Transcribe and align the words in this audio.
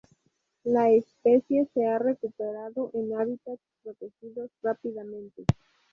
La 0.63 0.89
especie 0.89 1.69
se 1.75 1.85
ha 1.85 1.99
recuperado 1.99 2.89
en 2.95 3.13
hábitats 3.13 3.61
protegidos 3.83 4.49
rápidamente. 4.63 5.43